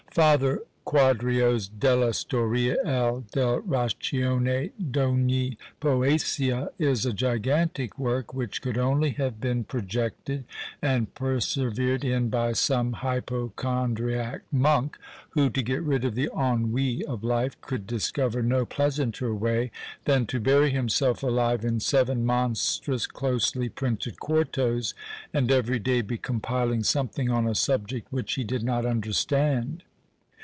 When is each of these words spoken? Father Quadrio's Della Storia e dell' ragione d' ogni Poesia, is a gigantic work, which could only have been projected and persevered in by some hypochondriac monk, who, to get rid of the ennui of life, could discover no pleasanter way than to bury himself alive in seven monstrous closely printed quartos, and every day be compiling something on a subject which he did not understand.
Father 0.13 0.59
Quadrio's 0.85 1.69
Della 1.69 2.11
Storia 2.11 2.75
e 2.83 3.23
dell' 3.31 3.61
ragione 3.61 4.71
d' 4.77 4.97
ogni 4.97 5.57
Poesia, 5.79 6.67
is 6.77 7.05
a 7.05 7.13
gigantic 7.13 7.97
work, 7.97 8.33
which 8.33 8.61
could 8.61 8.77
only 8.77 9.11
have 9.11 9.39
been 9.39 9.63
projected 9.63 10.43
and 10.81 11.13
persevered 11.15 12.03
in 12.03 12.27
by 12.27 12.51
some 12.51 12.91
hypochondriac 12.91 14.41
monk, 14.51 14.97
who, 15.29 15.49
to 15.49 15.61
get 15.63 15.81
rid 15.81 16.03
of 16.03 16.15
the 16.15 16.29
ennui 16.37 17.01
of 17.05 17.23
life, 17.23 17.55
could 17.61 17.87
discover 17.87 18.43
no 18.43 18.65
pleasanter 18.65 19.33
way 19.33 19.71
than 20.03 20.25
to 20.25 20.41
bury 20.41 20.71
himself 20.71 21.23
alive 21.23 21.63
in 21.63 21.79
seven 21.79 22.25
monstrous 22.25 23.07
closely 23.07 23.69
printed 23.69 24.19
quartos, 24.19 24.93
and 25.33 25.49
every 25.53 25.79
day 25.79 26.01
be 26.01 26.17
compiling 26.17 26.83
something 26.83 27.29
on 27.29 27.47
a 27.47 27.55
subject 27.55 28.11
which 28.11 28.33
he 28.33 28.43
did 28.43 28.61
not 28.61 28.85
understand. 28.85 29.83